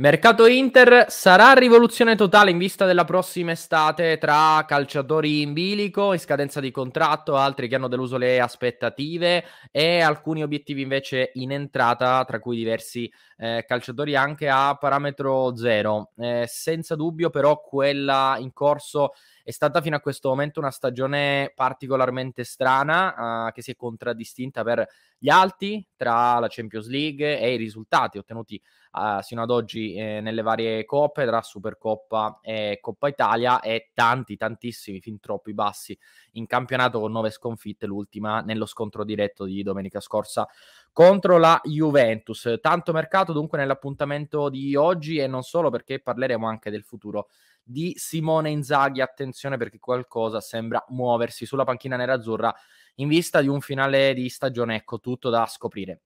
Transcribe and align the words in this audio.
Mercato 0.00 0.46
Inter 0.46 1.10
sarà 1.10 1.52
rivoluzione 1.52 2.16
totale 2.16 2.50
in 2.50 2.56
vista 2.56 2.86
della 2.86 3.04
prossima 3.04 3.50
estate 3.50 4.16
tra 4.16 4.64
calciatori 4.66 5.42
in 5.42 5.52
bilico, 5.52 6.14
in 6.14 6.18
scadenza 6.18 6.58
di 6.58 6.70
contratto, 6.70 7.36
altri 7.36 7.68
che 7.68 7.74
hanno 7.74 7.86
deluso 7.86 8.16
le 8.16 8.40
aspettative 8.40 9.44
e 9.70 10.00
alcuni 10.00 10.42
obiettivi 10.42 10.80
invece 10.80 11.32
in 11.34 11.52
entrata, 11.52 12.24
tra 12.24 12.38
cui 12.38 12.56
diversi 12.56 13.12
eh, 13.36 13.66
calciatori 13.68 14.16
anche 14.16 14.48
a 14.48 14.74
parametro 14.80 15.54
zero. 15.54 16.12
Eh, 16.16 16.46
senza 16.48 16.96
dubbio 16.96 17.28
però 17.28 17.60
quella 17.60 18.36
in 18.38 18.54
corso 18.54 19.12
è 19.50 19.52
stata 19.52 19.80
fino 19.80 19.96
a 19.96 20.00
questo 20.00 20.28
momento 20.28 20.60
una 20.60 20.70
stagione 20.70 21.52
particolarmente 21.56 22.44
strana 22.44 23.48
uh, 23.48 23.52
che 23.52 23.62
si 23.62 23.72
è 23.72 23.76
contraddistinta 23.76 24.62
per 24.62 24.86
gli 25.18 25.28
alti 25.28 25.84
tra 25.96 26.38
la 26.38 26.46
Champions 26.48 26.86
League 26.86 27.38
e 27.38 27.54
i 27.54 27.56
risultati 27.56 28.16
ottenuti 28.16 28.62
uh, 28.92 29.20
sino 29.20 29.42
ad 29.42 29.50
oggi 29.50 29.94
eh, 29.94 30.20
nelle 30.20 30.42
varie 30.42 30.84
coppe 30.84 31.26
tra 31.26 31.42
Supercoppa 31.42 32.38
e 32.42 32.78
Coppa 32.80 33.08
Italia 33.08 33.60
e 33.60 33.90
tanti, 33.92 34.36
tantissimi, 34.36 35.00
fin 35.00 35.18
troppi 35.18 35.52
bassi 35.52 35.98
in 36.32 36.46
campionato 36.46 37.00
con 37.00 37.10
nove 37.10 37.30
sconfitte, 37.30 37.86
l'ultima 37.86 38.40
nello 38.42 38.66
scontro 38.66 39.04
diretto 39.04 39.44
di 39.44 39.64
domenica 39.64 39.98
scorsa 39.98 40.48
contro 40.92 41.38
la 41.38 41.60
Juventus. 41.64 42.58
Tanto 42.60 42.92
mercato 42.92 43.32
dunque 43.32 43.58
nell'appuntamento 43.58 44.48
di 44.48 44.76
oggi 44.76 45.18
e 45.18 45.26
non 45.26 45.42
solo 45.42 45.70
perché 45.70 46.00
parleremo 46.00 46.46
anche 46.46 46.70
del 46.70 46.84
futuro 46.84 47.28
di 47.62 47.94
Simone 47.96 48.50
Inzaghi. 48.50 49.00
Attenzione 49.00 49.56
perché 49.56 49.78
qualcosa 49.78 50.40
sembra 50.40 50.84
muoversi 50.88 51.46
sulla 51.46 51.64
panchina 51.64 51.96
nerazzurra 51.96 52.54
in 52.96 53.08
vista 53.08 53.40
di 53.40 53.48
un 53.48 53.60
finale 53.60 54.14
di 54.14 54.28
stagione. 54.28 54.76
Ecco, 54.76 55.00
tutto 55.00 55.30
da 55.30 55.46
scoprire. 55.46 56.02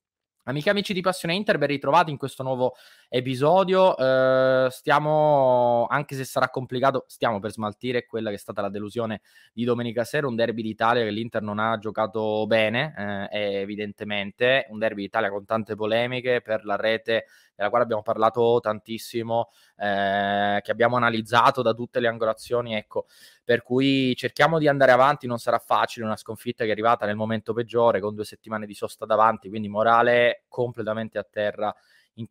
Amiche 0.47 0.69
e 0.69 0.73
amici 0.73 0.93
di 0.93 1.01
Passione 1.01 1.35
Inter, 1.35 1.57
ben 1.57 1.69
ritrovati 1.69 2.11
in 2.11 2.19
questo 2.19 2.43
nuovo 2.43 2.75
episodio. 3.09 3.97
Eh, 3.97 4.69
stiamo, 4.71 5.87
anche 5.89 6.15
se 6.17 6.25
sarà 6.25 6.51
complicato, 6.51 7.07
stiamo 7.09 7.41
per 7.41 7.51
smaltire 7.51 8.05
quella 8.05 8.29
che 8.29 8.35
è 8.35 8.39
stata 8.39 8.61
la 8.61 8.69
delusione 8.69 9.23
di 9.55 9.65
domenica 9.65 10.05
sera, 10.05 10.27
un 10.27 10.35
derby 10.35 10.61
d'Italia 10.61 11.03
che 11.03 11.11
l'Inter 11.11 11.41
non 11.41 11.59
ha 11.59 11.79
giocato 11.79 12.47
bene, 12.47 13.31
eh, 13.33 13.61
evidentemente, 13.61 14.67
un 14.69 14.79
derby 14.79 15.05
d'Italia 15.05 15.31
con 15.31 15.47
tante 15.47 15.77
polemiche 15.77 16.43
per 16.43 16.67
la 16.67 16.77
rete 16.77 17.25
della 17.55 17.69
quale 17.69 17.85
abbiamo 17.85 18.03
parlato 18.03 18.59
tantissimo, 18.61 19.51
eh, 19.77 20.61
che 20.63 20.71
abbiamo 20.71 20.97
analizzato 20.97 21.63
da 21.63 21.73
tutte 21.73 22.01
le 22.01 22.09
angolazioni, 22.09 22.75
ecco, 22.75 23.07
per 23.45 23.63
cui 23.63 24.15
cerchiamo 24.17 24.59
di 24.59 24.69
andare 24.69 24.93
avanti, 24.93 25.27
non 25.27 25.39
sarà 25.39 25.59
facile, 25.59 26.07
una 26.07 26.17
sconfitta 26.17 26.65
che 26.65 26.71
è 26.71 26.73
arrivata 26.73 27.07
nel 27.07 27.17
momento 27.17 27.53
peggiore, 27.53 28.01
con 28.01 28.15
due 28.15 28.25
settimane 28.25 28.67
di 28.67 28.75
sosta 28.75 29.07
davanti, 29.07 29.49
quindi 29.49 29.69
morale 29.69 30.45
completamente 30.49 31.19
a 31.19 31.27
terra 31.29 31.75
in, 32.15 32.27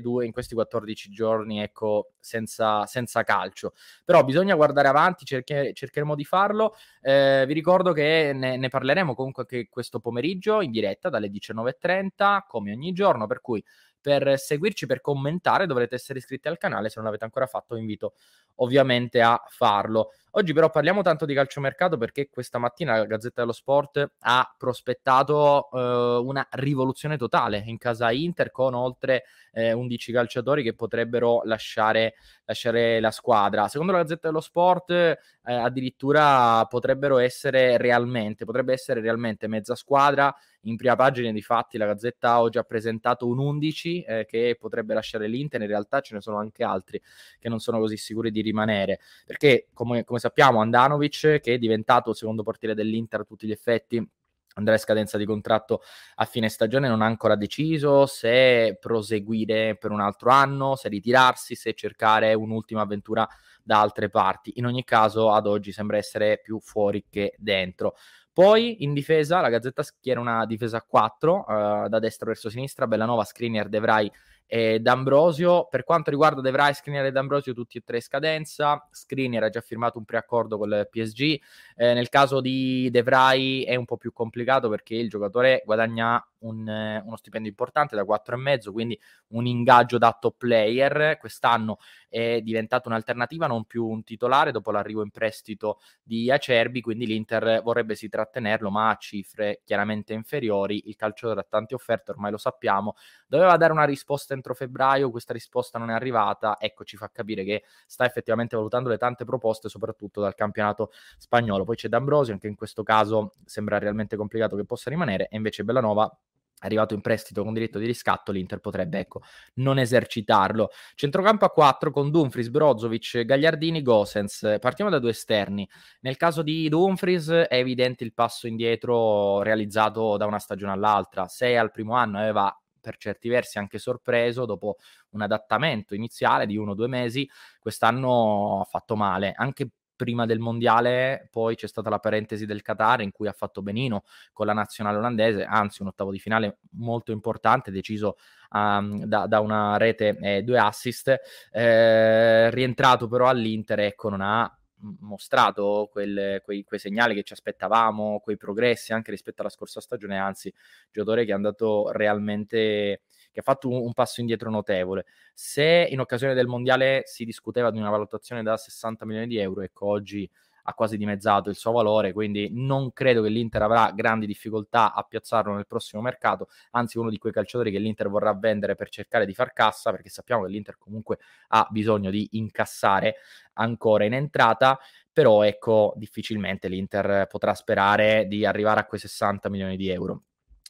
due, 0.00 0.26
in 0.26 0.32
questi 0.32 0.54
14 0.54 1.10
giorni, 1.10 1.60
ecco, 1.60 2.12
senza, 2.20 2.86
senza 2.86 3.22
calcio. 3.22 3.72
Però 4.04 4.22
bisogna 4.24 4.54
guardare 4.54 4.88
avanti, 4.88 5.24
cerche, 5.24 5.72
cercheremo 5.72 6.14
di 6.14 6.24
farlo. 6.24 6.76
Eh, 7.00 7.44
vi 7.46 7.54
ricordo 7.54 7.92
che 7.92 8.32
ne, 8.34 8.56
ne, 8.56 8.68
parleremo 8.68 9.14
comunque 9.14 9.46
questo 9.68 10.00
pomeriggio 10.00 10.60
in 10.60 10.70
diretta 10.70 11.08
dalle 11.08 11.28
19.30, 11.28 12.40
come 12.46 12.72
ogni 12.72 12.92
giorno, 12.92 13.26
per 13.26 13.40
cui 13.40 13.62
per 14.04 14.38
seguirci, 14.38 14.84
per 14.84 15.00
commentare, 15.00 15.64
dovrete 15.64 15.94
essere 15.94 16.18
iscritti 16.18 16.46
al 16.46 16.58
canale. 16.58 16.90
Se 16.90 16.96
non 16.96 17.06
l'avete 17.06 17.24
ancora 17.24 17.46
fatto, 17.46 17.74
vi 17.74 17.80
invito 17.80 18.12
ovviamente 18.56 19.22
a 19.22 19.42
farlo. 19.48 20.10
Oggi 20.32 20.52
però 20.52 20.68
parliamo 20.68 21.00
tanto 21.00 21.24
di 21.24 21.32
calciomercato 21.32 21.96
perché 21.96 22.28
questa 22.28 22.58
mattina 22.58 22.98
la 22.98 23.06
Gazzetta 23.06 23.40
dello 23.40 23.52
Sport 23.52 24.10
ha 24.18 24.54
prospettato 24.58 25.70
eh, 25.72 25.78
una 26.22 26.46
rivoluzione 26.50 27.16
totale 27.16 27.62
in 27.64 27.78
casa 27.78 28.10
Inter 28.10 28.50
con 28.50 28.74
oltre 28.74 29.24
eh, 29.52 29.72
11 29.72 30.12
calciatori 30.12 30.62
che 30.62 30.74
potrebbero 30.74 31.40
lasciare, 31.44 32.14
lasciare, 32.44 33.00
la 33.00 33.10
squadra. 33.10 33.68
Secondo 33.68 33.92
la 33.92 34.02
Gazzetta 34.02 34.26
dello 34.28 34.40
Sport 34.40 34.90
eh, 34.90 35.18
addirittura 35.44 36.66
potrebbero 36.66 37.16
essere 37.16 37.78
realmente, 37.78 38.44
potrebbe 38.44 38.74
essere 38.74 39.00
realmente 39.00 39.48
mezza 39.48 39.74
squadra. 39.74 40.34
In 40.64 40.76
prima 40.76 40.96
pagina 40.96 41.30
di 41.30 41.44
la 41.46 41.86
Gazzetta 41.86 42.40
oggi 42.40 42.58
ha 42.58 42.62
presentato 42.62 43.26
un 43.26 43.38
11 43.38 44.02
eh, 44.02 44.24
che 44.26 44.56
potrebbe 44.58 44.94
lasciare 44.94 45.28
l'Inter, 45.28 45.60
in 45.60 45.66
realtà 45.66 46.00
ce 46.00 46.14
ne 46.14 46.20
sono 46.20 46.38
anche 46.38 46.64
altri 46.64 47.00
che 47.38 47.48
non 47.48 47.60
sono 47.60 47.78
così 47.78 47.96
sicuri 47.96 48.30
di 48.30 48.40
rimanere, 48.40 49.00
perché 49.26 49.68
come, 49.74 50.04
come 50.04 50.18
sappiamo 50.18 50.60
Andanovic, 50.60 51.40
che 51.40 51.54
è 51.54 51.58
diventato 51.58 52.10
il 52.10 52.16
secondo 52.16 52.42
portiere 52.42 52.74
dell'Inter 52.74 53.20
a 53.20 53.24
tutti 53.24 53.46
gli 53.46 53.50
effetti, 53.50 54.06
andrà 54.54 54.74
in 54.74 54.80
scadenza 54.80 55.18
di 55.18 55.24
contratto 55.24 55.82
a 56.16 56.24
fine 56.24 56.48
stagione, 56.48 56.88
non 56.88 57.02
ha 57.02 57.06
ancora 57.06 57.36
deciso 57.36 58.06
se 58.06 58.76
proseguire 58.80 59.76
per 59.76 59.90
un 59.90 60.00
altro 60.00 60.30
anno, 60.30 60.76
se 60.76 60.88
ritirarsi, 60.88 61.54
se 61.54 61.74
cercare 61.74 62.34
un'ultima 62.34 62.82
avventura 62.82 63.28
da 63.62 63.80
altre 63.80 64.08
parti. 64.10 64.52
In 64.56 64.66
ogni 64.66 64.84
caso, 64.84 65.30
ad 65.32 65.46
oggi 65.46 65.72
sembra 65.72 65.96
essere 65.96 66.40
più 66.40 66.60
fuori 66.60 67.04
che 67.08 67.34
dentro. 67.38 67.94
Poi 68.34 68.82
in 68.82 68.92
difesa 68.94 69.40
la 69.40 69.48
Gazzetta 69.48 69.84
schiera 69.84 70.18
una 70.18 70.44
difesa 70.44 70.78
a 70.78 70.82
4 70.82 71.44
uh, 71.46 71.88
da 71.88 72.00
destra 72.00 72.26
verso 72.26 72.50
sinistra, 72.50 72.88
Bellanova, 72.88 73.22
Skriniar, 73.22 73.68
De 73.68 73.78
Vrij 73.78 74.10
e 74.44 74.80
D'Ambrosio. 74.80 75.68
Per 75.70 75.84
quanto 75.84 76.10
riguarda 76.10 76.40
De 76.40 76.50
Vrij, 76.50 76.74
Skriniar 76.74 77.04
e 77.04 77.12
D'Ambrosio, 77.12 77.54
tutti 77.54 77.78
e 77.78 77.82
tre 77.84 78.00
scadenza. 78.00 78.88
Skriniar 78.90 79.44
ha 79.44 79.50
già 79.50 79.60
firmato 79.60 79.98
un 79.98 80.04
preaccordo 80.04 80.58
con 80.58 80.68
il 80.68 80.88
PSG. 80.90 81.40
Eh, 81.76 81.94
nel 81.94 82.08
caso 82.08 82.40
di 82.40 82.88
De 82.90 83.04
Vrij 83.04 83.66
è 83.66 83.76
un 83.76 83.84
po' 83.84 83.98
più 83.98 84.12
complicato 84.12 84.68
perché 84.68 84.96
il 84.96 85.08
giocatore 85.08 85.62
guadagna 85.64 86.20
un, 86.44 87.02
uno 87.04 87.16
stipendio 87.16 87.50
importante 87.50 87.96
da 87.96 88.02
4,5, 88.02 88.72
quindi 88.72 88.98
un 89.28 89.46
ingaggio 89.46 89.98
da 89.98 90.16
top 90.18 90.36
player. 90.38 91.18
Quest'anno 91.18 91.78
è 92.08 92.40
diventato 92.40 92.88
un'alternativa, 92.88 93.46
non 93.46 93.64
più 93.64 93.86
un 93.86 94.04
titolare 94.04 94.52
dopo 94.52 94.70
l'arrivo 94.70 95.02
in 95.02 95.10
prestito 95.10 95.80
di 96.02 96.30
Acerbi, 96.30 96.80
quindi 96.80 97.06
l'Inter 97.06 97.62
vorrebbe 97.62 97.94
si 97.94 98.08
trattenerlo, 98.08 98.70
ma 98.70 98.90
a 98.90 98.96
cifre 98.96 99.60
chiaramente 99.64 100.12
inferiori. 100.12 100.88
Il 100.88 100.96
calciatore 100.96 101.40
ha 101.40 101.46
tante 101.48 101.74
offerte, 101.74 102.10
ormai 102.10 102.30
lo 102.30 102.38
sappiamo. 102.38 102.94
Doveva 103.26 103.56
dare 103.56 103.72
una 103.72 103.84
risposta 103.84 104.34
entro 104.34 104.54
febbraio, 104.54 105.10
questa 105.10 105.32
risposta 105.32 105.78
non 105.78 105.90
è 105.90 105.94
arrivata. 105.94 106.56
Ecco, 106.58 106.84
ci 106.84 106.96
fa 106.96 107.10
capire 107.10 107.44
che 107.44 107.64
sta 107.86 108.04
effettivamente 108.04 108.56
valutando 108.56 108.88
le 108.88 108.98
tante 108.98 109.24
proposte, 109.24 109.68
soprattutto 109.68 110.20
dal 110.20 110.34
campionato 110.34 110.90
spagnolo. 111.18 111.64
Poi 111.64 111.76
c'è 111.76 111.88
D'Ambrosio, 111.88 112.32
anche 112.32 112.46
in 112.46 112.54
questo 112.54 112.82
caso 112.82 113.32
sembra 113.44 113.78
realmente 113.78 114.16
complicato 114.16 114.56
che 114.56 114.64
possa 114.64 114.90
rimanere, 114.90 115.28
e 115.28 115.36
invece 115.36 115.64
Bellanova 115.64 116.16
arrivato 116.64 116.94
in 116.94 117.00
prestito 117.00 117.44
con 117.44 117.52
diritto 117.52 117.78
di 117.78 117.86
riscatto, 117.86 118.32
l'Inter 118.32 118.58
potrebbe 118.58 118.98
ecco, 118.98 119.22
non 119.54 119.78
esercitarlo. 119.78 120.70
Centrocampo 120.94 121.44
a 121.44 121.50
4 121.50 121.90
con 121.90 122.10
Dumfries, 122.10 122.48
Brozovic, 122.48 123.24
Gagliardini, 123.24 123.82
Gosens. 123.82 124.56
Partiamo 124.60 124.90
da 124.90 124.98
due 124.98 125.10
esterni. 125.10 125.68
Nel 126.00 126.16
caso 126.16 126.42
di 126.42 126.68
Dumfries 126.68 127.28
è 127.28 127.56
evidente 127.56 128.04
il 128.04 128.14
passo 128.14 128.46
indietro 128.46 129.42
realizzato 129.42 130.16
da 130.16 130.26
una 130.26 130.38
stagione 130.38 130.72
all'altra. 130.72 131.28
Se 131.28 131.56
al 131.56 131.70
primo 131.70 131.94
anno 131.94 132.18
aveva 132.18 132.56
per 132.80 132.96
certi 132.98 133.28
versi 133.30 133.56
anche 133.58 133.78
sorpreso 133.78 134.44
dopo 134.44 134.76
un 135.10 135.22
adattamento 135.22 135.94
iniziale 135.94 136.44
di 136.44 136.56
uno 136.58 136.72
o 136.72 136.74
due 136.74 136.88
mesi, 136.88 137.26
quest'anno 137.58 138.60
ha 138.60 138.64
fatto 138.64 138.94
male, 138.94 139.32
anche 139.34 139.70
prima 139.96 140.26
del 140.26 140.38
mondiale 140.38 141.28
poi 141.30 141.54
c'è 141.54 141.68
stata 141.68 141.90
la 141.90 141.98
parentesi 141.98 142.46
del 142.46 142.62
Qatar 142.62 143.00
in 143.00 143.12
cui 143.12 143.28
ha 143.28 143.32
fatto 143.32 143.62
benino 143.62 144.04
con 144.32 144.46
la 144.46 144.52
nazionale 144.52 144.98
olandese, 144.98 145.44
anzi 145.44 145.82
un 145.82 145.88
ottavo 145.88 146.10
di 146.10 146.18
finale 146.18 146.58
molto 146.72 147.12
importante, 147.12 147.70
deciso 147.70 148.16
um, 148.50 149.04
da, 149.04 149.26
da, 149.26 149.40
una 149.40 149.76
rete 149.76 150.16
e 150.20 150.42
due 150.42 150.58
assist, 150.58 151.14
eh, 151.52 152.50
rientrato 152.50 153.08
però 153.08 153.28
all'Inter, 153.28 153.80
ecco, 153.80 154.08
non 154.08 154.20
ha 154.20 154.58
mostrato 155.00 155.88
quel, 155.90 156.40
quei, 156.44 156.62
quei, 156.64 156.78
segnali 156.78 157.14
che 157.14 157.22
ci 157.22 157.32
aspettavamo, 157.32 158.20
quei 158.20 158.36
progressi 158.36 158.92
anche 158.92 159.10
rispetto 159.10 159.40
alla 159.40 159.50
scorsa 159.50 159.80
stagione, 159.80 160.18
anzi, 160.18 160.52
giocatore 160.90 161.24
che 161.24 161.30
è 161.30 161.34
andato 161.34 161.90
realmente 161.92 163.02
che 163.34 163.40
ha 163.40 163.42
fatto 163.42 163.68
un, 163.68 163.78
un, 163.78 163.92
passo 163.92 164.20
indietro 164.20 164.48
notevole. 164.48 165.06
Se 165.34 165.88
in 165.90 165.98
occasione 165.98 166.34
del 166.34 166.46
mondiale 166.46 167.02
si 167.04 167.24
discuteva 167.24 167.72
di 167.72 167.78
una 167.78 167.90
valutazione 167.90 168.44
da 168.44 168.56
60 168.56 169.04
milioni 169.04 169.26
di 169.26 169.38
euro, 169.38 169.62
ecco 169.62 169.86
oggi 169.86 170.30
ha 170.66 170.72
quasi 170.72 170.96
dimezzato 170.96 171.50
il 171.50 171.56
suo 171.56 171.72
valore, 171.72 172.12
quindi 172.12 172.48
non 172.52 172.92
credo 172.92 173.22
che 173.22 173.28
l'Inter 173.28 173.62
avrà 173.62 173.90
grandi 173.92 174.24
difficoltà 174.24 174.94
a 174.94 175.02
piazzarlo 175.02 175.52
nel 175.52 175.66
prossimo 175.66 176.00
mercato, 176.00 176.48
anzi 176.70 176.96
uno 176.96 177.10
di 177.10 177.18
quei 177.18 177.32
calciatori 177.32 177.72
che 177.72 177.78
l'Inter 177.78 178.08
vorrà 178.08 178.32
vendere 178.34 178.76
per 178.76 178.88
cercare 178.88 179.26
di 179.26 179.34
far 179.34 179.52
cassa, 179.52 179.90
perché 179.90 180.08
sappiamo 180.08 180.44
che 180.44 180.50
l'Inter 180.50 180.78
comunque 180.78 181.18
ha 181.48 181.66
bisogno 181.70 182.10
di 182.10 182.28
incassare 182.32 183.16
ancora 183.54 184.04
in 184.04 184.14
entrata, 184.14 184.78
però 185.12 185.42
ecco 185.42 185.92
difficilmente 185.96 186.68
l'Inter 186.68 187.26
potrà 187.26 187.52
sperare 187.52 188.26
di 188.26 188.46
arrivare 188.46 188.80
a 188.80 188.86
quei 188.86 189.00
60 189.00 189.50
milioni 189.50 189.76
di 189.76 189.90
euro. 189.90 190.22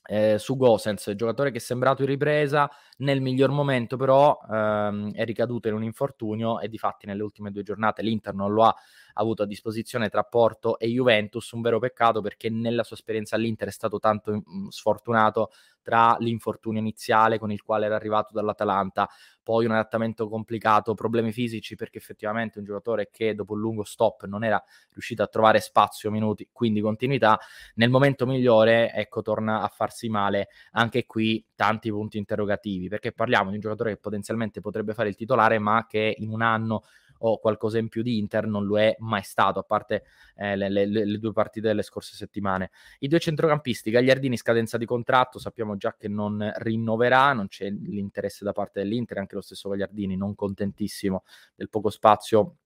Eh, 0.06 0.36
su 0.38 0.56
Gosens, 0.56 1.12
giocatore 1.14 1.50
che 1.50 1.56
è 1.56 1.60
sembrato 1.60 2.02
in 2.02 2.08
ripresa, 2.08 2.70
nel 2.98 3.22
miglior 3.22 3.50
momento 3.50 3.96
però 3.96 4.38
ehm, 4.50 5.12
è 5.14 5.24
ricaduto 5.24 5.68
in 5.68 5.74
un 5.74 5.82
infortunio 5.82 6.60
e 6.60 6.68
di 6.68 6.76
fatti 6.76 7.06
nelle 7.06 7.22
ultime 7.22 7.50
due 7.50 7.62
giornate 7.62 8.02
l'Inter 8.02 8.34
non 8.34 8.52
lo 8.52 8.64
ha 8.64 8.74
avuto 9.14 9.43
a 9.43 9.46
disposizione 9.46 10.08
tra 10.08 10.22
Porto 10.22 10.78
e 10.78 10.88
Juventus, 10.88 11.50
un 11.52 11.61
vero 11.61 11.78
peccato 11.78 12.20
perché 12.20 12.50
nella 12.50 12.82
sua 12.82 12.96
esperienza 12.96 13.37
all'Inter 13.37 13.69
è 13.69 13.72
stato 13.72 13.99
tanto 13.99 14.32
mh, 14.32 14.69
sfortunato 14.69 15.50
tra 15.84 16.16
l'infortunio 16.19 16.81
iniziale 16.81 17.38
con 17.38 17.52
il 17.52 17.62
quale 17.62 17.84
era 17.84 17.94
arrivato 17.94 18.32
dall'Atalanta, 18.32 19.08
poi 19.43 19.66
un 19.66 19.72
adattamento 19.72 20.28
complicato, 20.28 20.94
problemi 20.94 21.31
fisici 21.31 21.76
perché 21.76 21.99
effettivamente 21.99 22.58
un 22.58 22.64
giocatore 22.64 23.11
che 23.12 23.34
dopo 23.34 23.52
un 23.52 23.61
lungo 23.61 23.84
stop 23.84 24.25
non 24.25 24.43
era 24.44 24.61
riuscito 24.93 25.22
a 25.22 25.26
trovare 25.26 25.60
spazio, 25.60 26.10
minuti, 26.10 26.49
quindi 26.50 26.81
continuità, 26.81 27.38
nel 27.75 27.90
momento 27.90 28.25
migliore 28.26 28.93
ecco 28.94 29.20
torna 29.20 29.60
a 29.60 29.69
farsi 29.69 30.08
male, 30.08 30.49
anche 30.72 31.05
qui 31.05 31.44
tanti 31.55 31.90
punti 31.90 32.17
interrogativi 32.17 32.88
perché 32.88 33.12
parliamo 33.12 33.50
di 33.50 33.56
un 33.56 33.60
giocatore 33.60 33.90
che 33.90 33.99
potenzialmente 33.99 34.60
potrebbe 34.60 34.94
fare 34.94 35.10
il 35.10 35.14
titolare 35.14 35.58
ma 35.58 35.87
che 35.87 36.14
in 36.19 36.31
un 36.31 36.40
anno 36.40 36.84
o 37.26 37.38
qualcosa 37.38 37.78
in 37.78 37.88
più 37.88 38.02
di 38.02 38.18
Inter 38.18 38.46
non 38.46 38.66
lo 38.66 38.78
è 38.78 38.94
mai 38.98 39.22
stato, 39.22 39.58
a 39.58 39.62
parte 39.62 40.04
eh, 40.36 40.56
le, 40.56 40.68
le, 40.68 40.86
le, 40.86 41.18
due 41.18 41.32
partite 41.32 41.68
delle 41.68 41.82
scorse 41.82 42.16
settimane. 42.16 42.70
I 42.98 43.08
due 43.08 43.18
centrocampisti, 43.18 43.90
Gagliardini 43.90 44.36
scadenza 44.36 44.76
di 44.76 44.84
contratto, 44.84 45.38
sappiamo 45.38 45.76
già 45.76 45.94
che 45.96 46.08
non 46.08 46.52
rinnoverà, 46.56 47.32
non 47.32 47.48
c'è 47.48 47.70
l'interesse 47.70 48.44
da 48.44 48.52
parte 48.52 48.80
dell'Inter, 48.80 49.18
anche 49.18 49.34
lo 49.34 49.40
stesso 49.40 49.70
Gagliardini 49.70 50.16
non 50.16 50.34
contentissimo 50.34 51.24
del 51.54 51.70
poco 51.70 51.88
spazio 51.90 52.56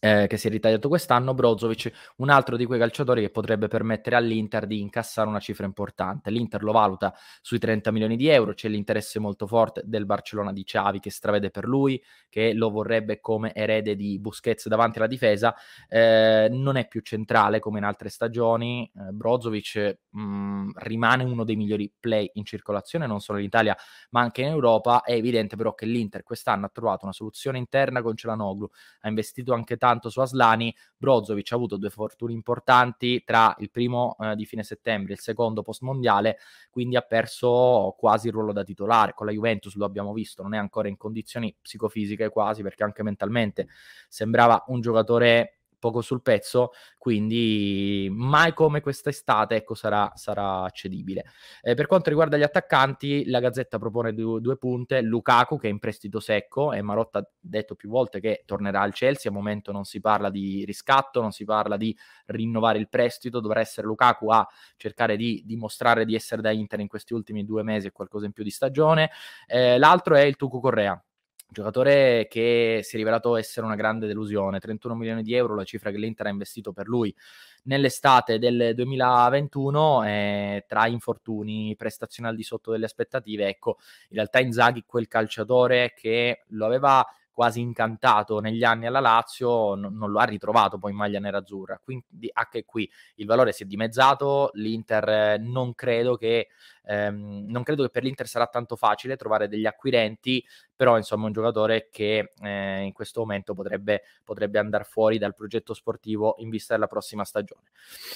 eh, 0.00 0.26
che 0.26 0.36
si 0.36 0.48
è 0.48 0.50
ritagliato 0.50 0.88
quest'anno, 0.88 1.34
Brozovic, 1.34 1.90
un 2.16 2.30
altro 2.30 2.56
di 2.56 2.64
quei 2.64 2.78
calciatori 2.78 3.20
che 3.20 3.30
potrebbe 3.30 3.68
permettere 3.68 4.16
all'Inter 4.16 4.66
di 4.66 4.80
incassare 4.80 5.28
una 5.28 5.40
cifra 5.40 5.66
importante. 5.66 6.30
L'Inter 6.30 6.62
lo 6.62 6.72
valuta 6.72 7.14
sui 7.40 7.58
30 7.58 7.90
milioni 7.90 8.16
di 8.16 8.28
euro, 8.28 8.54
c'è 8.54 8.68
l'interesse 8.68 9.18
molto 9.18 9.46
forte 9.46 9.82
del 9.84 10.06
Barcellona 10.06 10.52
di 10.52 10.64
Xavi 10.64 11.00
che 11.00 11.10
stravede 11.10 11.50
per 11.50 11.66
lui, 11.66 12.02
che 12.28 12.52
lo 12.52 12.70
vorrebbe 12.70 13.20
come 13.20 13.52
erede 13.54 13.96
di 13.96 14.18
Busquets 14.18 14.68
davanti 14.68 14.98
alla 14.98 15.06
difesa. 15.06 15.54
Eh, 15.88 16.48
non 16.50 16.76
è 16.76 16.86
più 16.88 17.00
centrale 17.00 17.60
come 17.60 17.78
in 17.78 17.84
altre 17.84 18.08
stagioni. 18.08 18.90
Eh, 18.94 19.12
Brozovic 19.12 19.98
mh, 20.10 20.22
mm, 20.22 20.70
rimane 20.76 21.24
uno 21.24 21.44
dei 21.44 21.56
migliori 21.56 21.92
play 21.98 22.30
in 22.34 22.44
circolazione, 22.44 23.06
non 23.06 23.20
solo 23.20 23.38
in 23.38 23.44
Italia 23.44 23.76
ma 24.10 24.20
anche 24.20 24.42
in 24.42 24.48
Europa. 24.48 25.02
È 25.02 25.12
evidente 25.12 25.56
però 25.56 25.74
che 25.74 25.86
l'Inter 25.86 26.22
quest'anno 26.22 26.66
ha 26.66 26.70
trovato 26.70 27.04
una 27.04 27.12
soluzione 27.12 27.58
interna 27.58 28.02
con 28.02 28.16
Celanoglu, 28.16 28.68
ha 29.00 29.08
investito 29.08 29.54
anche 29.54 29.76
tanto 29.84 30.08
su 30.08 30.20
Aslani. 30.20 30.74
Brozovic 30.96 31.52
ha 31.52 31.56
avuto 31.56 31.76
due 31.76 31.90
fortune 31.90 32.32
importanti 32.32 33.22
tra 33.22 33.54
il 33.58 33.70
primo 33.70 34.16
eh, 34.18 34.34
di 34.34 34.46
fine 34.46 34.62
settembre 34.62 35.12
e 35.12 35.16
il 35.16 35.20
secondo 35.20 35.60
post 35.60 35.82
mondiale, 35.82 36.38
quindi 36.70 36.96
ha 36.96 37.02
perso 37.02 37.94
quasi 37.98 38.28
il 38.28 38.32
ruolo 38.32 38.54
da 38.54 38.64
titolare. 38.64 39.12
Con 39.12 39.26
la 39.26 39.32
Juventus 39.32 39.74
lo 39.76 39.84
abbiamo 39.84 40.14
visto, 40.14 40.42
non 40.42 40.54
è 40.54 40.58
ancora 40.58 40.88
in 40.88 40.96
condizioni 40.96 41.54
psicofisiche 41.60 42.30
quasi 42.30 42.62
perché 42.62 42.82
anche 42.82 43.02
mentalmente 43.02 43.68
sembrava 44.08 44.64
un 44.68 44.80
giocatore 44.80 45.58
poco 45.84 46.00
sul 46.00 46.22
pezzo, 46.22 46.70
quindi 46.96 48.08
mai 48.10 48.54
come 48.54 48.80
quest'estate 48.80 49.56
ecco, 49.56 49.74
sarà, 49.74 50.10
sarà 50.14 50.66
cedibile. 50.70 51.26
Eh, 51.60 51.74
per 51.74 51.86
quanto 51.86 52.08
riguarda 52.08 52.38
gli 52.38 52.42
attaccanti, 52.42 53.26
la 53.26 53.38
Gazzetta 53.38 53.78
propone 53.78 54.14
due, 54.14 54.40
due, 54.40 54.56
punte, 54.56 55.02
Lukaku 55.02 55.58
che 55.58 55.68
è 55.68 55.70
in 55.70 55.78
prestito 55.78 56.20
secco 56.20 56.72
e 56.72 56.80
Marotta 56.80 57.18
ha 57.18 57.28
detto 57.38 57.74
più 57.74 57.90
volte 57.90 58.18
che 58.18 58.44
tornerà 58.46 58.80
al 58.80 58.94
Chelsea, 58.94 59.30
al 59.30 59.36
momento 59.36 59.72
non 59.72 59.84
si 59.84 60.00
parla 60.00 60.30
di 60.30 60.64
riscatto, 60.64 61.20
non 61.20 61.32
si 61.32 61.44
parla 61.44 61.76
di 61.76 61.94
rinnovare 62.26 62.78
il 62.78 62.88
prestito, 62.88 63.40
dovrà 63.40 63.60
essere 63.60 63.86
Lukaku 63.86 64.30
a 64.30 64.48
cercare 64.76 65.16
di 65.16 65.42
dimostrare 65.44 66.06
di 66.06 66.14
essere 66.14 66.40
da 66.40 66.50
Inter 66.50 66.80
in 66.80 66.88
questi 66.88 67.12
ultimi 67.12 67.44
due 67.44 67.62
mesi 67.62 67.88
e 67.88 67.92
qualcosa 67.92 68.24
in 68.24 68.32
più 68.32 68.42
di 68.42 68.50
stagione. 68.50 69.10
Eh, 69.46 69.76
l'altro 69.76 70.14
è 70.14 70.22
il 70.22 70.36
Tucu 70.36 70.60
Correa, 70.60 70.98
giocatore 71.48 72.26
che 72.28 72.80
si 72.82 72.94
è 72.94 72.98
rivelato 72.98 73.36
essere 73.36 73.66
una 73.66 73.76
grande 73.76 74.06
delusione, 74.06 74.58
31 74.58 74.94
milioni 74.94 75.22
di 75.22 75.34
euro, 75.34 75.54
la 75.54 75.64
cifra 75.64 75.90
che 75.90 75.98
l'Inter 75.98 76.26
ha 76.26 76.30
investito 76.30 76.72
per 76.72 76.88
lui 76.88 77.14
nell'estate 77.64 78.38
del 78.38 78.72
2021, 78.74 80.04
eh, 80.04 80.64
tra 80.66 80.86
infortuni, 80.86 81.74
prestazioni 81.76 82.28
al 82.28 82.36
di 82.36 82.42
sotto 82.42 82.70
delle 82.70 82.86
aspettative, 82.86 83.48
ecco, 83.48 83.78
in 84.08 84.16
realtà 84.16 84.40
Inzaghi 84.40 84.84
quel 84.86 85.08
calciatore 85.08 85.94
che 85.94 86.42
lo 86.48 86.66
aveva 86.66 87.04
quasi 87.34 87.60
incantato 87.60 88.38
negli 88.38 88.62
anni 88.62 88.86
alla 88.86 89.00
Lazio, 89.00 89.74
n- 89.74 89.90
non 89.92 90.10
lo 90.10 90.20
ha 90.20 90.24
ritrovato 90.24 90.78
poi 90.78 90.92
in 90.92 90.96
maglia 90.96 91.18
nerazzurra. 91.18 91.78
Quindi 91.82 92.30
anche 92.32 92.64
qui 92.64 92.90
il 93.16 93.26
valore 93.26 93.52
si 93.52 93.64
è 93.64 93.66
dimezzato. 93.66 94.50
L'Inter 94.54 95.08
eh, 95.08 95.38
non 95.38 95.74
credo 95.74 96.16
che 96.16 96.48
ehm, 96.84 97.46
non 97.48 97.62
credo 97.64 97.82
che 97.82 97.90
per 97.90 98.04
l'Inter 98.04 98.28
sarà 98.28 98.46
tanto 98.46 98.76
facile 98.76 99.16
trovare 99.16 99.48
degli 99.48 99.66
acquirenti, 99.66 100.42
però 100.74 100.96
insomma 100.96 101.26
un 101.26 101.32
giocatore 101.32 101.88
che 101.90 102.32
eh, 102.40 102.82
in 102.82 102.92
questo 102.92 103.20
momento 103.20 103.52
potrebbe, 103.52 104.02
potrebbe 104.22 104.60
andare 104.60 104.84
fuori 104.84 105.18
dal 105.18 105.34
progetto 105.34 105.74
sportivo 105.74 106.36
in 106.38 106.50
vista 106.50 106.74
della 106.74 106.86
prossima 106.86 107.24
stagione. 107.24 107.70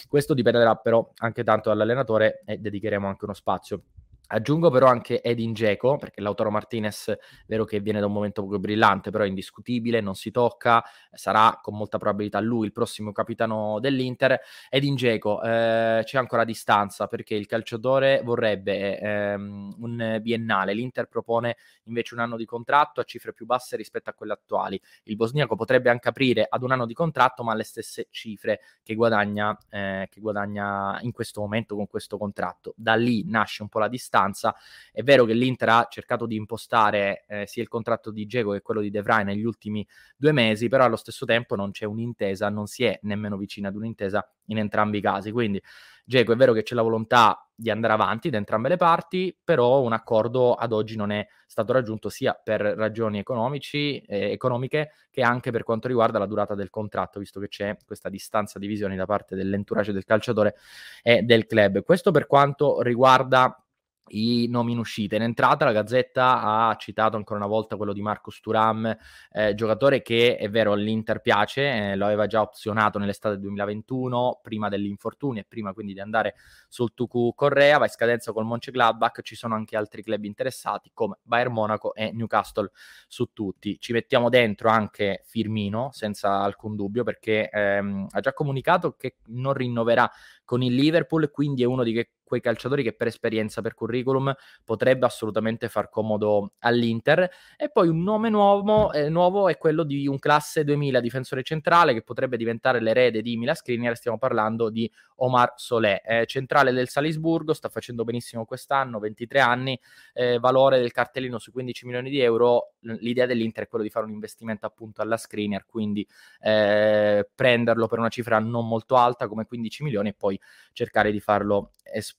Questo 0.09 0.33
dipenderà 0.33 0.77
però 0.77 1.11
anche 1.17 1.43
tanto 1.43 1.71
dall'allenatore 1.71 2.43
e 2.47 2.59
dedicheremo 2.59 3.07
anche 3.07 3.25
uno 3.25 3.35
spazio 3.35 3.83
Aggiungo 4.31 4.69
però 4.69 4.89
anche 4.89 5.23
Edin 5.23 5.55
Dzeko, 5.55 5.97
perché 5.97 6.21
Lautaro 6.21 6.51
Martinez, 6.51 7.17
vero 7.47 7.65
che 7.65 7.81
viene 7.81 7.99
da 7.99 8.05
un 8.05 8.13
momento 8.13 8.43
poco 8.43 8.59
brillante, 8.59 9.11
però 9.11 9.25
è 9.25 9.27
indiscutibile, 9.27 10.03
non 10.03 10.15
si 10.17 10.31
tocca, 10.31 10.85
sarà 11.11 11.59
con 11.63 11.75
molta 11.75 11.97
probabilità 11.97 12.39
lui 12.39 12.67
il 12.67 12.73
prossimo 12.73 13.11
capitano 13.13 13.79
dell'Inter. 13.81 14.39
Edin 14.69 14.97
Dzeko, 14.97 15.41
eh, 15.43 16.03
c'è 16.05 16.19
ancora 16.19 16.45
distanza 16.45 17.07
perché 17.07 17.37
il 17.37 17.47
calciatore 17.47 18.21
vorrebbe 18.23 18.99
ehm, 18.99 19.77
un 19.79 20.19
biennale, 20.21 20.75
l'Inter 20.75 21.07
propone 21.07 21.57
invece 21.85 22.13
un 22.13 22.21
anno 22.21 22.37
di 22.37 22.45
contratto 22.45 23.01
a 23.01 23.05
cifre 23.05 23.33
più 23.33 23.47
basse 23.47 23.77
rispetto 23.77 24.11
a 24.11 24.13
quelle 24.13 24.35
attuali. 24.35 24.79
Il 25.05 25.17
bosniaco 25.17 25.57
potrebbe 25.57 25.89
anche 25.89 26.09
aprire 26.09 26.47
ad 26.47 26.63
un 26.63 26.73
anno 26.73 26.85
di 26.85 26.93
contratto, 26.93 27.43
ma 27.45 27.53
alle 27.53 27.65
stesse 27.65 28.09
cifre 28.11 28.61
che 28.83 28.95
guadagna, 28.95 29.57
eh, 29.71 30.07
che 30.11 30.21
guadagna 30.21 30.99
in 31.01 31.13
questo 31.13 31.41
momento 31.41 31.77
con 31.77 31.87
questo 31.87 32.19
contratto. 32.19 32.75
Da 32.77 32.95
lì 32.95 33.25
nasce 33.27 33.63
un 33.63 33.71
po' 33.71 33.79
la 33.79 33.89
distanza 33.89 34.17
distanza. 34.19 34.55
È 34.93 35.03
vero 35.03 35.25
che 35.25 35.35
l'Inter 35.35 35.69
ha 35.69 35.87
cercato 35.89 36.27
di 36.27 36.37
impostare 36.37 37.25
eh, 37.29 37.47
sia 37.47 37.63
il 37.63 37.69
contratto 37.69 38.11
di 38.11 38.27
Diego 38.27 38.53
che 38.53 38.61
quello 38.63 38.81
di 38.81 38.91
De 38.91 39.03
Vrij 39.03 39.25
negli 39.25 39.45
ultimi 39.45 39.87
due 40.17 40.33
mesi, 40.33 40.69
però 40.69 40.85
allo 40.85 40.97
stesso 40.97 41.25
tempo 41.25 41.55
non 41.57 41.71
c'è 41.71 41.85
un'intesa, 41.85 42.49
non 42.49 42.67
si 42.67 42.85
è 42.85 42.99
nemmeno 43.03 43.37
vicina 43.37 43.69
ad 43.69 43.77
un'intesa 43.77 44.29
in 44.47 44.59
entrambi 44.59 44.99
i 44.99 45.01
casi. 45.01 45.31
Quindi 45.31 45.63
Diego 46.05 46.33
è 46.33 46.37
vero 46.37 46.53
che 46.53 46.63
c'è 46.63 46.75
la 46.75 46.83
volontà 46.83 47.47
di 47.55 47.71
andare 47.71 47.93
avanti 47.93 48.31
da 48.31 48.39
entrambe 48.39 48.69
le 48.69 48.77
parti, 48.77 49.37
però 49.43 49.83
un 49.83 49.93
accordo 49.93 50.55
ad 50.55 50.73
oggi 50.73 50.97
non 50.97 51.11
è 51.11 51.27
stato 51.47 51.73
raggiunto 51.73 52.09
sia 52.09 52.33
per 52.33 52.61
ragioni 52.61 53.19
economici, 53.19 53.99
eh, 54.01 54.31
economiche 54.31 54.93
che 55.11 55.23
anche 55.23 55.51
per 55.51 55.65
quanto 55.65 55.89
riguarda 55.89 56.19
la 56.19 56.27
durata 56.27 56.55
del 56.55 56.71
contratto, 56.71 57.19
visto 57.19 57.41
che 57.41 57.49
c'è 57.49 57.77
questa 57.85 58.09
distanza 58.09 58.59
di 58.59 58.67
visioni 58.67 58.97
da 58.97 59.07
parte 59.07 59.35
dell'entourage 59.35 59.93
del 59.93 60.05
calciatore 60.05 60.55
e 61.03 61.23
del 61.23 61.47
club. 61.47 61.83
Questo 61.83 62.11
per 62.11 62.27
quanto 62.27 62.81
riguarda 62.81 63.63
i 64.11 64.47
nomi 64.49 64.73
in 64.73 64.79
uscita. 64.79 65.17
In 65.17 65.23
entrata 65.23 65.65
la 65.65 65.73
Gazzetta 65.73 66.43
ha 66.43 66.75
citato 66.77 67.17
ancora 67.17 67.39
una 67.39 67.49
volta 67.49 67.77
quello 67.77 67.93
di 67.93 68.01
Marcus 68.01 68.41
Turam, 68.41 68.97
eh, 69.33 69.55
giocatore 69.55 70.03
che 70.03 70.37
è 70.37 70.49
vero 70.49 70.73
all'Inter 70.73 71.21
piace, 71.21 71.91
eh, 71.91 71.97
lo 71.97 72.07
aveva 72.07 72.27
già 72.27 72.41
opzionato 72.41 72.99
nell'estate 72.99 73.39
2021, 73.39 74.41
prima 74.43 74.69
dell'infortunio 74.69 75.43
e 75.43 75.45
prima 75.49 75.73
quindi 75.73 75.93
di 75.93 76.01
andare 76.01 76.35
sul 76.69 76.95
Tucu 76.95 77.33
Correa, 77.35 77.79
va 77.79 77.85
in 77.85 77.91
scadenza 77.91 78.33
col 78.33 78.47
Mönchengladbach, 78.47 79.23
ci 79.23 79.35
sono 79.35 79.55
anche 79.55 79.77
altri 79.77 80.03
club 80.03 80.25
interessati 80.25 80.91
come 80.93 81.19
Bayern 81.23 81.53
Monaco 81.53 81.95
e 81.95 82.13
Newcastle 82.13 82.71
su 83.07 83.33
tutti. 83.33 83.79
Ci 83.79 83.93
mettiamo 83.93 84.29
dentro 84.29 84.69
anche 84.69 85.23
Firmino, 85.27 85.91
senza 85.93 86.41
alcun 86.41 86.77
dubbio, 86.77 87.05
perché 87.05 87.49
ehm, 87.49 88.07
ha 88.11 88.21
già 88.21 88.33
comunicato 88.33 88.95
che 88.97 89.17
non 89.27 89.53
rinnoverà 89.53 90.11
con 90.45 90.63
il 90.63 90.75
Liverpool, 90.75 91.31
quindi 91.31 91.63
è 91.63 91.67
uno 91.67 91.83
di, 91.83 91.93
che, 91.93 92.11
quei 92.29 92.41
calciatori 92.41 92.83
che 92.85 92.93
per 92.93 93.09
esperienza, 93.09 93.63
per 93.63 93.75
curriculum, 93.75 94.33
potrebbe 94.63 95.07
assolutamente 95.07 95.69
far 95.69 95.89
comodo 95.89 96.53
all'Inter. 96.61 97.29
E 97.57 97.71
poi 97.71 97.89
un 97.89 98.03
nome 98.03 98.29
nuovo, 98.29 98.93
eh, 98.93 99.09
nuovo 99.09 99.49
è 99.49 99.57
quello 99.57 99.83
di 99.83 100.07
un 100.07 100.19
classe 100.19 100.63
2000 100.63 101.01
difensore 101.01 101.43
centrale 101.43 101.95
che 101.95 102.03
potrebbe 102.03 102.37
diventare 102.37 102.81
l'erede 102.81 103.23
di 103.23 103.37
Mila 103.37 103.55
Skriniar, 103.55 103.97
stiamo 103.97 104.19
parlando 104.19 104.69
di 104.69 104.91
Omar 105.17 105.55
Solé, 105.57 106.03
eh, 106.03 106.27
centrale 106.27 106.71
del 106.73 106.89
Salisburgo, 106.89 107.53
sta 107.53 107.69
facendo 107.69 108.05
benissimo 108.05 108.45
quest'anno, 108.45 108.99
23 108.99 109.41
anni, 109.41 109.81
eh, 110.13 110.39
valore 110.39 110.79
del 110.79 110.93
cartellino 110.93 111.39
su 111.39 111.51
15 111.51 111.87
milioni 111.87 112.11
di 112.11 112.21
euro, 112.21 112.75
l'idea 112.81 113.27
dell'Inter 113.27 113.65
è 113.65 113.69
quello 113.69 113.85
di 113.85 113.91
fare 113.91 114.07
un 114.07 114.13
investimento 114.13 114.67
appunto 114.67 115.03
alla 115.03 115.17
Skriniar, 115.17 115.65
quindi 115.67 116.07
eh, 116.41 117.29
prenderlo 117.35 117.87
per 117.87 117.99
una 117.99 118.09
cifra 118.09 118.39
non 118.39 118.69
molto 118.69 118.97
alta 118.97 119.27
come 119.27 119.47
15 119.47 119.83
milioni 119.83 120.11
e 120.11 120.15
poi 120.15 120.39
cercare 120.73 121.11
di 121.11 121.21
farlo 121.21 121.71
esplodere, 121.83 122.18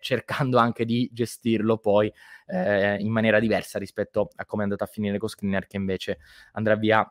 cercando 0.00 0.58
anche 0.58 0.84
di 0.84 1.08
gestirlo 1.12 1.78
poi 1.78 2.12
eh, 2.46 2.96
in 2.96 3.10
maniera 3.10 3.38
diversa 3.38 3.78
rispetto 3.78 4.30
a 4.34 4.44
come 4.44 4.62
è 4.62 4.64
andata 4.64 4.84
a 4.84 4.88
finire 4.88 5.18
con 5.18 5.28
Skriniar 5.28 5.66
che 5.66 5.76
invece 5.76 6.18
andrà 6.52 6.74
via 6.76 7.10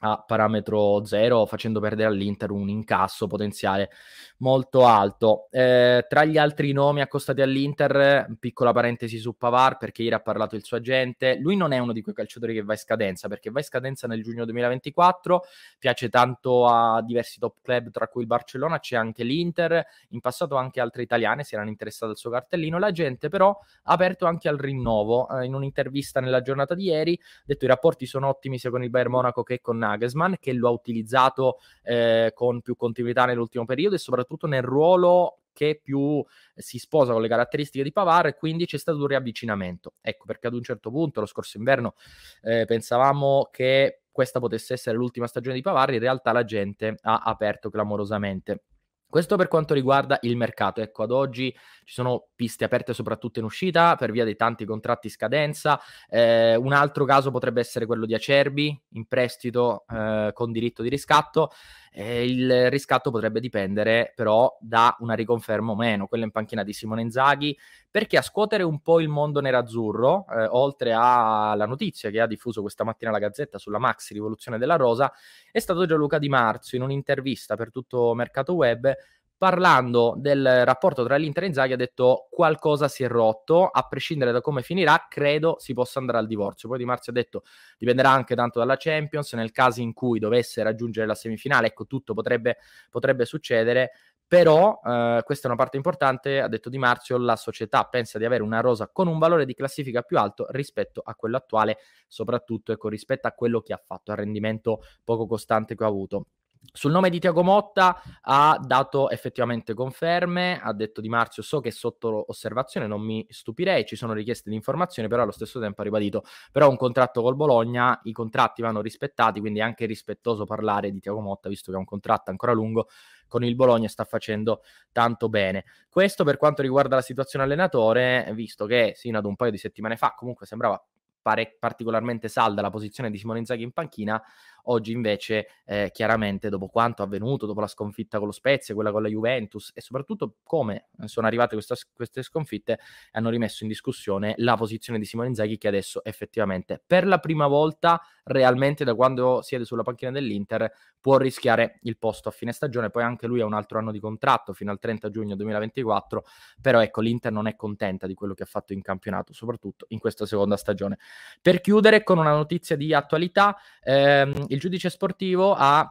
a 0.00 0.22
parametro 0.26 1.04
zero, 1.04 1.46
facendo 1.46 1.80
perdere 1.80 2.08
all'Inter 2.08 2.50
un 2.50 2.68
incasso 2.68 3.26
potenziale 3.26 3.90
molto 4.38 4.84
alto. 4.86 5.48
Eh, 5.50 6.04
tra 6.06 6.24
gli 6.24 6.36
altri 6.36 6.72
nomi 6.72 7.00
accostati 7.00 7.40
all'Inter, 7.40 8.36
piccola 8.38 8.72
parentesi 8.72 9.18
su 9.18 9.36
Pavar, 9.36 9.78
perché 9.78 10.02
ieri 10.02 10.14
ha 10.14 10.20
parlato 10.20 10.54
il 10.54 10.64
suo 10.64 10.76
agente. 10.76 11.38
Lui 11.40 11.56
non 11.56 11.72
è 11.72 11.78
uno 11.78 11.92
di 11.92 12.02
quei 12.02 12.14
calciatori 12.14 12.52
che 12.52 12.62
va 12.62 12.74
in 12.74 12.78
scadenza, 12.78 13.28
perché 13.28 13.50
va 13.50 13.60
in 13.60 13.64
scadenza 13.64 14.06
nel 14.06 14.22
giugno 14.22 14.44
2024. 14.44 15.44
Piace 15.78 16.08
tanto 16.10 16.66
a 16.66 17.00
diversi 17.02 17.38
top 17.38 17.56
club, 17.62 17.90
tra 17.90 18.08
cui 18.08 18.20
il 18.22 18.26
Barcellona, 18.26 18.78
c'è 18.78 18.96
anche 18.96 19.24
l'Inter. 19.24 19.82
In 20.10 20.20
passato 20.20 20.56
anche 20.56 20.80
altre 20.80 21.02
italiane 21.02 21.42
si 21.42 21.54
erano 21.54 21.70
interessate 21.70 22.12
al 22.12 22.18
suo 22.18 22.30
cartellino. 22.30 22.78
La 22.78 22.90
gente, 22.90 23.28
però, 23.28 23.48
ha 23.84 23.92
aperto 23.92 24.26
anche 24.26 24.48
al 24.48 24.58
rinnovo. 24.58 25.28
Eh, 25.30 25.46
in 25.46 25.54
un'intervista 25.54 26.20
nella 26.20 26.42
giornata 26.42 26.74
di 26.74 26.84
ieri, 26.84 27.18
ha 27.18 27.42
detto 27.46 27.64
i 27.64 27.68
rapporti 27.68 28.04
sono 28.04 28.28
ottimi 28.28 28.58
sia 28.58 28.70
con 28.70 28.82
il 28.82 28.90
Bayern 28.90 29.10
Monaco 29.10 29.42
che 29.42 29.60
con 29.60 29.82
Nagelsmann, 29.86 30.34
che 30.40 30.52
lo 30.52 30.68
ha 30.68 30.70
utilizzato 30.70 31.58
eh, 31.82 32.32
con 32.34 32.60
più 32.60 32.76
continuità 32.76 33.24
nell'ultimo 33.24 33.64
periodo 33.64 33.94
e 33.94 33.98
soprattutto 33.98 34.46
nel 34.46 34.62
ruolo 34.62 35.40
che 35.52 35.80
più 35.82 36.22
si 36.54 36.78
sposa 36.78 37.12
con 37.12 37.22
le 37.22 37.28
caratteristiche 37.28 37.82
di 37.82 37.90
Pavar 37.90 38.26
e 38.26 38.34
quindi 38.34 38.66
c'è 38.66 38.76
stato 38.76 38.98
un 38.98 39.06
riavvicinamento. 39.06 39.94
Ecco 40.02 40.26
perché 40.26 40.48
ad 40.48 40.54
un 40.54 40.62
certo 40.62 40.90
punto, 40.90 41.20
lo 41.20 41.26
scorso 41.26 41.56
inverno, 41.56 41.94
eh, 42.42 42.66
pensavamo 42.66 43.48
che 43.50 44.02
questa 44.12 44.38
potesse 44.38 44.74
essere 44.74 44.96
l'ultima 44.96 45.26
stagione 45.26 45.56
di 45.56 45.62
Pavar, 45.62 45.92
in 45.94 45.98
realtà 45.98 46.32
la 46.32 46.44
gente 46.44 46.96
ha 47.00 47.22
aperto 47.24 47.70
clamorosamente. 47.70 48.62
Questo 49.08 49.36
per 49.36 49.48
quanto 49.48 49.72
riguarda 49.72 50.18
il 50.22 50.36
mercato. 50.36 50.80
Ecco, 50.80 51.04
ad 51.04 51.10
oggi 51.10 51.54
ci 51.84 51.94
sono 51.94 52.28
piste 52.34 52.64
aperte 52.64 52.92
soprattutto 52.92 53.38
in 53.38 53.44
uscita 53.44 53.94
per 53.96 54.10
via 54.10 54.24
dei 54.24 54.36
tanti 54.36 54.64
contratti 54.64 55.08
scadenza. 55.08 55.80
Eh, 56.08 56.56
un 56.56 56.72
altro 56.72 57.04
caso 57.04 57.30
potrebbe 57.30 57.60
essere 57.60 57.86
quello 57.86 58.04
di 58.04 58.14
Acerbi, 58.14 58.78
in 58.90 59.06
prestito 59.06 59.84
eh, 59.88 60.30
con 60.32 60.52
diritto 60.52 60.82
di 60.82 60.88
riscatto. 60.88 61.50
Eh, 61.98 62.26
il 62.26 62.68
riscatto 62.68 63.10
potrebbe 63.10 63.40
dipendere 63.40 64.12
però 64.14 64.54
da 64.60 64.94
una 65.00 65.14
riconferma 65.14 65.72
o 65.72 65.74
meno, 65.74 66.06
quella 66.06 66.24
in 66.24 66.30
panchina 66.30 66.62
di 66.62 66.74
Simone 66.74 67.00
Inzaghi, 67.00 67.56
perché 67.90 68.18
a 68.18 68.22
scuotere 68.22 68.64
un 68.64 68.82
po' 68.82 69.00
il 69.00 69.08
mondo 69.08 69.40
nerazzurro, 69.40 70.26
eh, 70.28 70.44
oltre 70.50 70.92
alla 70.92 71.64
notizia 71.64 72.10
che 72.10 72.20
ha 72.20 72.26
diffuso 72.26 72.60
questa 72.60 72.84
mattina 72.84 73.10
la 73.10 73.18
Gazzetta 73.18 73.56
sulla 73.56 73.78
maxi 73.78 74.12
rivoluzione 74.12 74.58
della 74.58 74.76
Rosa, 74.76 75.10
è 75.50 75.58
stato 75.58 75.86
Gianluca 75.86 76.18
Di 76.18 76.28
Marzio 76.28 76.76
in 76.76 76.84
un'intervista 76.84 77.56
per 77.56 77.70
tutto 77.70 78.12
Mercato 78.12 78.52
Web 78.52 78.94
parlando 79.38 80.14
del 80.16 80.64
rapporto 80.64 81.04
tra 81.04 81.16
l'Inter 81.16 81.44
e 81.44 81.46
Inzaghi 81.46 81.72
ha 81.74 81.76
detto 81.76 82.28
qualcosa 82.30 82.88
si 82.88 83.04
è 83.04 83.08
rotto, 83.08 83.66
a 83.66 83.82
prescindere 83.88 84.32
da 84.32 84.40
come 84.40 84.62
finirà, 84.62 85.06
credo 85.08 85.56
si 85.58 85.74
possa 85.74 85.98
andare 85.98 86.18
al 86.18 86.26
divorzio. 86.26 86.68
Poi 86.68 86.78
Di 86.78 86.84
Marzio 86.84 87.12
ha 87.12 87.14
detto 87.14 87.42
dipenderà 87.78 88.10
anche 88.10 88.34
tanto 88.34 88.58
dalla 88.58 88.76
Champions, 88.76 89.32
nel 89.34 89.52
caso 89.52 89.80
in 89.80 89.92
cui 89.92 90.18
dovesse 90.18 90.62
raggiungere 90.62 91.06
la 91.06 91.14
semifinale, 91.14 91.68
ecco 91.68 91.86
tutto 91.86 92.14
potrebbe, 92.14 92.56
potrebbe 92.90 93.24
succedere, 93.24 93.90
però 94.26 94.80
eh, 94.84 95.22
questa 95.24 95.44
è 95.46 95.50
una 95.50 95.56
parte 95.58 95.76
importante, 95.76 96.40
ha 96.40 96.48
detto 96.48 96.68
Di 96.68 96.78
Marzio, 96.78 97.18
la 97.18 97.36
società 97.36 97.84
pensa 97.84 98.18
di 98.18 98.24
avere 98.24 98.42
una 98.42 98.60
rosa 98.60 98.88
con 98.88 99.06
un 99.06 99.18
valore 99.18 99.44
di 99.44 99.54
classifica 99.54 100.02
più 100.02 100.18
alto 100.18 100.46
rispetto 100.50 101.00
a 101.04 101.14
quello 101.14 101.36
attuale, 101.36 101.78
soprattutto 102.08 102.72
ecco, 102.72 102.88
rispetto 102.88 103.28
a 103.28 103.32
quello 103.32 103.60
che 103.60 103.72
ha 103.72 103.82
fatto, 103.84 104.10
al 104.10 104.16
rendimento 104.16 104.80
poco 105.04 105.26
costante 105.26 105.76
che 105.76 105.84
ha 105.84 105.86
avuto. 105.86 106.26
Sul 106.72 106.92
nome 106.92 107.10
di 107.10 107.18
Tiago 107.18 107.42
Motta 107.42 108.00
ha 108.22 108.58
dato 108.62 109.10
effettivamente 109.10 109.74
conferme, 109.74 110.60
ha 110.60 110.72
detto 110.72 111.00
Di 111.00 111.08
Marzio, 111.08 111.42
so 111.42 111.60
che 111.60 111.68
è 111.68 111.72
sotto 111.72 112.24
osservazione, 112.28 112.86
non 112.86 113.00
mi 113.00 113.26
stupirei, 113.28 113.84
ci 113.84 113.96
sono 113.96 114.12
richieste 114.12 114.50
di 114.50 114.56
informazioni, 114.56 115.08
però 115.08 115.22
allo 115.22 115.32
stesso 115.32 115.60
tempo 115.60 115.80
ha 115.80 115.84
ribadito, 115.84 116.24
però 116.52 116.68
un 116.68 116.76
contratto 116.76 117.22
col 117.22 117.36
Bologna, 117.36 117.98
i 118.04 118.12
contratti 118.12 118.62
vanno 118.62 118.80
rispettati, 118.80 119.40
quindi 119.40 119.60
è 119.60 119.62
anche 119.62 119.86
rispettoso 119.86 120.44
parlare 120.44 120.90
di 120.90 121.00
Tiago 121.00 121.20
Motta, 121.20 121.48
visto 121.48 121.70
che 121.70 121.76
è 121.76 121.80
un 121.80 121.86
contratto 121.86 122.30
ancora 122.30 122.52
lungo 122.52 122.88
con 123.28 123.44
il 123.44 123.54
Bologna 123.54 123.88
sta 123.88 124.04
facendo 124.04 124.62
tanto 124.92 125.28
bene. 125.28 125.64
Questo 125.88 126.24
per 126.24 126.36
quanto 126.36 126.62
riguarda 126.62 126.96
la 126.96 127.02
situazione 127.02 127.44
allenatore, 127.44 128.30
visto 128.34 128.66
che 128.66 128.92
sino 128.94 129.18
ad 129.18 129.24
un 129.24 129.36
paio 129.36 129.50
di 129.50 129.58
settimane 129.58 129.96
fa 129.96 130.14
comunque 130.16 130.46
sembrava 130.46 130.82
pare- 131.26 131.56
particolarmente 131.58 132.28
salda 132.28 132.62
la 132.62 132.70
posizione 132.70 133.10
di 133.10 133.18
Simone 133.18 133.40
Inzaghi 133.40 133.64
in 133.64 133.72
panchina, 133.72 134.22
Oggi 134.68 134.92
invece, 134.92 135.48
eh, 135.64 135.90
chiaramente, 135.92 136.48
dopo 136.48 136.66
quanto 136.68 137.02
avvenuto, 137.02 137.46
dopo 137.46 137.60
la 137.60 137.66
sconfitta 137.66 138.18
con 138.18 138.26
lo 138.26 138.32
Spezia, 138.32 138.74
quella 138.74 138.90
con 138.90 139.02
la 139.02 139.08
Juventus 139.08 139.70
e 139.74 139.80
soprattutto 139.80 140.36
come 140.42 140.88
sono 141.04 141.26
arrivate 141.26 141.54
questa, 141.54 141.76
queste 141.94 142.22
sconfitte, 142.22 142.78
hanno 143.12 143.30
rimesso 143.30 143.62
in 143.62 143.68
discussione 143.68 144.34
la 144.38 144.56
posizione 144.56 144.98
di 144.98 145.04
Simone 145.04 145.28
Inzaghi 145.28 145.58
che 145.58 145.68
adesso 145.68 146.02
effettivamente 146.04 146.82
per 146.84 147.06
la 147.06 147.18
prima 147.18 147.46
volta 147.46 148.00
realmente 148.24 148.84
da 148.84 148.94
quando 148.94 149.40
siede 149.42 149.64
sulla 149.64 149.82
panchina 149.82 150.10
dell'Inter 150.10 150.70
può 151.00 151.18
rischiare 151.18 151.78
il 151.82 151.96
posto 151.98 152.28
a 152.28 152.32
fine 152.32 152.50
stagione, 152.50 152.90
poi 152.90 153.04
anche 153.04 153.28
lui 153.28 153.40
ha 153.40 153.46
un 153.46 153.54
altro 153.54 153.78
anno 153.78 153.92
di 153.92 154.00
contratto 154.00 154.52
fino 154.52 154.72
al 154.72 154.80
30 154.80 155.08
giugno 155.10 155.36
2024, 155.36 156.24
però 156.60 156.82
ecco 156.82 157.00
l'Inter 157.00 157.30
non 157.30 157.46
è 157.46 157.54
contenta 157.54 158.08
di 158.08 158.14
quello 158.14 158.34
che 158.34 158.42
ha 158.42 158.46
fatto 158.46 158.72
in 158.72 158.82
campionato, 158.82 159.32
soprattutto 159.32 159.86
in 159.90 160.00
questa 160.00 160.26
seconda 160.26 160.56
stagione. 160.56 160.98
Per 161.40 161.60
chiudere 161.60 162.02
con 162.02 162.18
una 162.18 162.32
notizia 162.32 162.74
di 162.74 162.92
attualità, 162.92 163.56
ehm, 163.82 164.46
il 164.56 164.60
giudice 164.60 164.90
sportivo 164.90 165.54
ha 165.54 165.88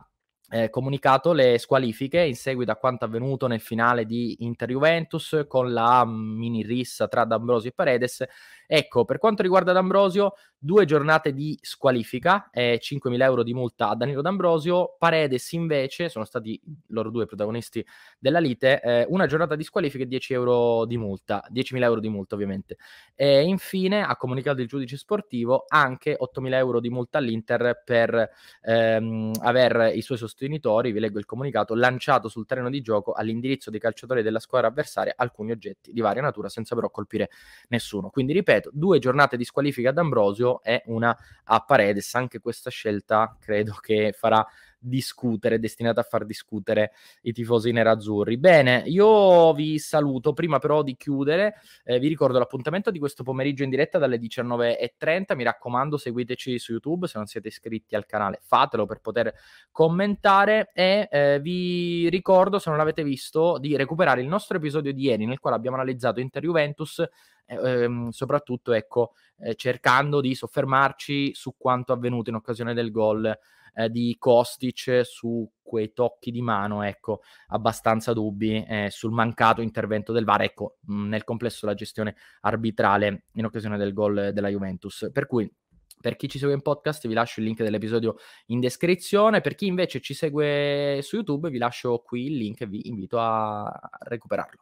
eh, 0.50 0.70
comunicato 0.70 1.34
le 1.34 1.58
squalifiche 1.58 2.20
in 2.20 2.36
seguito 2.36 2.72
a 2.72 2.76
quanto 2.76 3.06
avvenuto 3.06 3.48
nel 3.48 3.62
finale 3.62 4.06
di 4.06 4.44
Inter-Juventus 4.44 5.46
con 5.48 5.72
la 5.72 6.06
mini 6.06 6.64
rissa 6.64 7.08
tra 7.08 7.26
D'Ambrosio 7.26 7.70
e 7.70 7.74
Paredes 7.74 8.24
Ecco, 8.68 9.06
per 9.06 9.18
quanto 9.18 9.42
riguarda 9.42 9.72
D'Ambrosio, 9.72 10.34
due 10.58 10.86
giornate 10.86 11.34
di 11.34 11.58
squalifica 11.62 12.50
e 12.52 12.80
5.000 12.82 13.26
euro 13.26 13.44
di 13.44 13.54
multa 13.54 13.90
a 13.90 13.96
Danilo 13.96 14.22
D'Ambrosio. 14.22 14.96
Paredes 14.98 15.52
invece, 15.54 16.10
sono 16.10 16.26
stati 16.26 16.60
loro 16.88 17.10
due 17.12 17.26
protagonisti 17.26 17.86
della 18.20 18.40
lite, 18.40 18.82
eh, 18.82 19.06
una 19.10 19.28
giornata 19.28 19.56
di 19.56 19.64
squalifica 19.64 20.04
e 20.04 20.08
10 20.08 20.34
euro 20.34 20.86
di 20.86 20.98
multa, 20.98 21.44
10.000 21.50 21.86
euro 21.86 22.00
di 22.00 22.10
multa 22.10 22.36
ovviamente. 22.36 22.78
E 23.14 23.44
infine 23.44 24.02
ha 24.04 24.16
comunicato 24.18 24.62
il 24.62 24.68
giudice 24.68 24.98
sportivo 24.98 25.66
anche 25.68 26.16
8.000 26.18 26.58
euro 26.58 26.80
di 26.80 26.90
multa 26.90 27.18
all'Inter 27.20 27.82
per 27.86 28.30
ehm, 28.62 29.32
aver 29.42 29.92
i 29.96 30.02
suoi 30.02 30.18
sostenitori, 30.18 30.92
vi 30.92 31.00
leggo 31.00 31.20
il 31.20 31.26
comunicato, 31.26 31.76
lanciato 31.76 32.28
sul 32.30 32.46
terreno 32.46 32.70
di 32.70 32.82
gioco 32.82 33.14
all'indirizzo 33.14 33.70
dei 33.70 33.80
calciatori 33.80 34.22
della 34.24 34.40
squadra 34.40 34.68
avversaria 34.68 35.14
alcuni 35.16 35.52
oggetti 35.52 35.92
di 35.94 36.02
varia 36.02 36.22
natura 36.22 36.50
senza 36.50 36.76
però 36.76 36.90
colpire 36.90 37.30
nessuno. 37.70 38.10
Quindi 38.10 38.34
ripeto, 38.34 38.55
ripeto, 38.56 38.70
due 38.74 39.00
giornate 39.00 39.38
di 39.38 39.44
squalifica 39.44 39.90
ad 39.90 39.98
Ambrosio 39.98 40.62
e 40.64 40.84
una 40.86 41.16
a 41.46 41.60
Paredes. 41.62 42.14
Anche 42.16 42.40
questa 42.40 42.70
scelta 42.70 43.36
credo 43.40 43.78
che 43.82 44.14
farà 44.18 44.46
discutere, 44.86 45.60
destinata 45.60 46.02
a 46.02 46.04
far 46.04 46.26
discutere 46.26 46.92
i 47.22 47.34
tifosi 47.34 47.72
nerazzurri. 47.72 48.38
Bene, 48.38 48.84
io 48.86 49.54
vi 49.54 49.80
saluto. 49.80 50.34
Prima 50.34 50.60
però 50.60 50.84
di 50.84 50.96
chiudere, 50.96 51.56
eh, 51.84 52.00
vi 52.00 52.08
ricordo 52.08 52.38
l'appuntamento 52.38 52.92
di 52.92 53.00
questo 53.00 53.24
pomeriggio 53.24 53.64
in 53.64 53.70
diretta 53.70 53.98
dalle 53.98 54.18
19.30. 54.18 55.36
Mi 55.36 55.44
raccomando, 55.44 55.98
seguiteci 55.98 56.60
su 56.60 56.74
YouTube. 56.74 57.08
Se 57.08 57.18
non 57.18 57.28
siete 57.28 57.48
iscritti 57.48 57.96
al 57.96 58.06
canale, 58.06 58.40
fatelo 58.44 58.86
per 58.86 59.00
poter 59.00 59.34
commentare. 59.72 60.72
E 60.74 61.08
eh, 61.12 61.40
vi 61.42 62.10
ricordo, 62.10 62.60
se 62.60 62.70
non 62.70 62.78
l'avete 62.78 63.04
visto, 63.04 63.58
di 63.60 63.76
recuperare 63.76 64.22
il 64.22 64.28
nostro 64.28 64.58
episodio 64.58 64.94
di 64.94 65.04
ieri, 65.04 65.26
nel 65.26 65.40
quale 65.40 65.56
abbiamo 65.56 65.78
analizzato 65.78 66.20
Inter 66.20 66.44
Juventus 66.44 67.04
ehm, 67.46 68.10
soprattutto 68.10 68.74
ecco, 68.74 69.14
eh, 69.40 69.56
cercando 69.56 70.22
di 70.22 70.36
soffermarci 70.36 71.34
su 71.34 71.56
quanto 71.58 71.94
avvenuto 71.94 72.30
in 72.30 72.36
occasione 72.36 72.74
del 72.74 72.92
gol 72.92 73.38
eh, 73.76 73.90
di 73.90 74.16
Kostic 74.18 75.02
su 75.04 75.48
quei 75.62 75.94
tocchi 75.94 76.32
di 76.32 76.42
mano, 76.42 76.82
ecco, 76.84 77.22
abbastanza 77.48 78.14
dubbi 78.14 78.64
eh, 78.64 78.88
sul 78.90 79.12
mancato 79.12 79.62
intervento 79.62 80.12
del 80.12 80.26
VAR, 80.26 80.42
ecco, 80.44 80.78
mh, 80.82 81.08
nel 81.08 81.24
complesso 81.24 81.66
la 81.66 81.74
gestione 81.74 82.16
arbitrale 82.42 83.26
in 83.34 83.46
occasione 83.46 83.78
del 83.78 83.94
gol 83.94 84.32
della 84.34 84.50
Juventus. 84.50 85.10
Per 85.12 85.28
cui 85.28 85.52
per 86.00 86.16
chi 86.18 86.30
ci 86.30 86.38
segue 86.38 86.54
in 86.54 86.62
podcast 86.62 87.08
vi 87.08 87.14
lascio 87.16 87.40
il 87.40 87.48
link 87.48 87.64
dell'episodio 87.64 88.18
in 88.48 88.60
descrizione, 88.60 89.42
per 89.42 89.56
chi 89.56 89.66
invece 89.66 90.02
ci 90.02 90.14
segue 90.14 91.00
su 91.02 91.16
YouTube 91.16 91.50
vi 91.50 91.58
lascio 91.58 91.98
qui 92.06 92.28
il 92.28 92.38
link 92.38 92.62
e 92.62 92.68
vi 92.68 92.88
invito 92.90 93.18
a 93.20 93.72
recuperarlo. 94.02 94.62